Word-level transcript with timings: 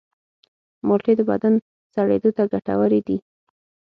مالټې 0.87 1.13
د 1.17 1.21
بدن 1.29 1.53
سړېدو 1.93 2.29
ته 2.37 2.43
ګټورې 2.51 2.99
دي. 3.07 3.17